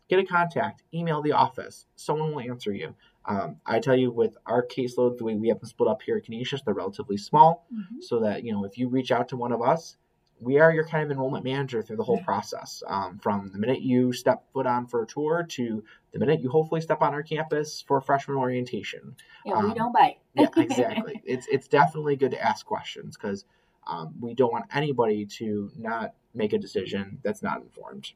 get 0.08 0.18
a 0.18 0.24
contact, 0.24 0.82
email 0.94 1.22
the 1.22 1.32
office. 1.32 1.86
Someone 1.96 2.34
will 2.34 2.40
answer 2.40 2.72
you. 2.72 2.94
Um, 3.24 3.56
I 3.66 3.80
tell 3.80 3.96
you, 3.96 4.10
with 4.10 4.36
our 4.46 4.66
caseload, 4.66 5.18
the 5.18 5.24
way 5.24 5.34
we 5.34 5.48
have 5.48 5.60
them 5.60 5.68
split 5.68 5.88
up 5.88 6.02
here 6.02 6.16
at 6.16 6.24
Canisius, 6.24 6.62
they're 6.62 6.74
relatively 6.74 7.16
small, 7.16 7.66
mm-hmm. 7.72 8.00
so 8.00 8.20
that 8.20 8.44
you 8.44 8.52
know 8.52 8.64
if 8.64 8.78
you 8.78 8.88
reach 8.88 9.10
out 9.12 9.28
to 9.28 9.36
one 9.36 9.52
of 9.52 9.62
us, 9.62 9.96
we 10.40 10.58
are 10.58 10.72
your 10.72 10.86
kind 10.86 11.04
of 11.04 11.10
enrollment 11.10 11.44
manager 11.44 11.82
through 11.82 11.96
the 11.96 12.04
whole 12.04 12.20
process. 12.22 12.82
Um, 12.86 13.18
from 13.18 13.50
the 13.52 13.58
minute 13.58 13.82
you 13.82 14.12
step 14.12 14.44
foot 14.52 14.66
on 14.66 14.86
for 14.86 15.02
a 15.02 15.06
tour 15.06 15.44
to 15.50 15.84
the 16.12 16.18
minute 16.18 16.40
you 16.40 16.48
hopefully 16.48 16.80
step 16.80 17.02
on 17.02 17.12
our 17.12 17.22
campus 17.22 17.84
for 17.86 18.00
freshman 18.00 18.36
orientation. 18.36 19.16
Yeah, 19.44 19.54
um, 19.54 19.68
we 19.68 19.74
don't 19.74 19.92
bite. 19.92 20.18
yeah, 20.34 20.48
exactly. 20.56 21.22
It's 21.24 21.46
it's 21.50 21.68
definitely 21.68 22.16
good 22.16 22.30
to 22.32 22.40
ask 22.40 22.64
questions 22.64 23.16
because 23.16 23.44
um, 23.86 24.14
we 24.20 24.34
don't 24.34 24.52
want 24.52 24.66
anybody 24.74 25.26
to 25.26 25.70
not 25.76 26.14
make 26.34 26.52
a 26.52 26.58
decision 26.58 27.18
that's 27.22 27.42
not 27.42 27.60
informed. 27.60 28.12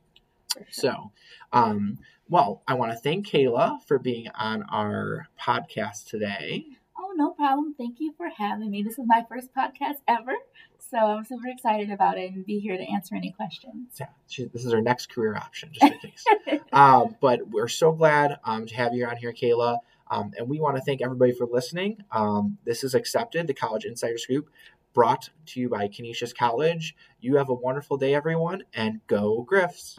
Sure. 0.55 0.67
So, 0.71 1.13
um, 1.53 1.99
well, 2.29 2.63
I 2.67 2.75
want 2.75 2.93
to 2.93 2.99
thank 2.99 3.27
Kayla 3.27 3.83
for 3.83 3.99
being 3.99 4.29
on 4.35 4.63
our 4.65 5.29
podcast 5.41 6.07
today. 6.07 6.65
Oh, 6.97 7.13
no 7.17 7.31
problem. 7.31 7.75
Thank 7.77 7.97
you 7.99 8.15
for 8.17 8.29
having 8.29 8.71
me. 8.71 8.83
This 8.83 8.99
is 8.99 9.05
my 9.07 9.25
first 9.29 9.49
podcast 9.55 9.97
ever. 10.07 10.33
So 10.79 10.99
I'm 10.99 11.25
super 11.25 11.49
excited 11.49 11.91
about 11.91 12.19
it 12.19 12.33
and 12.33 12.47
be 12.47 12.61
here 12.61 12.77
to 12.77 12.93
answer 12.93 13.17
any 13.17 13.33
questions. 13.33 13.97
Yeah, 13.99 14.07
she, 14.29 14.45
this 14.47 14.65
is 14.65 14.73
our 14.73 14.81
next 14.81 15.09
career 15.13 15.35
option, 15.35 15.71
just 15.73 15.93
in 15.93 15.99
case. 15.99 16.25
um, 16.73 17.17
but 17.21 17.49
we're 17.49 17.69
so 17.69 17.93
glad 17.93 18.39
um, 18.45 18.67
to 18.67 18.75
have 18.77 18.95
you 18.95 19.07
on 19.07 19.17
here, 19.17 19.33
Kayla. 19.33 19.79
Um, 20.11 20.33
and 20.39 20.49
we 20.49 20.61
want 20.61 20.77
to 20.77 20.83
thank 20.83 21.03
everybody 21.03 21.33
for 21.33 21.47
listening. 21.47 22.05
Um, 22.13 22.59
this 22.65 22.85
is 22.85 22.95
Accepted, 22.95 23.47
the 23.47 23.55
College 23.55 23.85
Insider 23.85 24.19
Scoop, 24.19 24.49
brought 24.93 25.31
to 25.47 25.61
you 25.61 25.69
by 25.69 25.89
Canisius 25.89 26.33
College. 26.33 26.95
You 27.21 27.37
have 27.37 27.49
a 27.49 27.55
wonderful 27.55 27.97
day, 27.97 28.15
everyone, 28.15 28.65
and 28.75 29.01
go 29.07 29.43
Griffs. 29.43 29.99